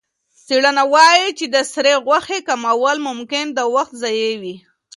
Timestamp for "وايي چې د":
0.93-1.55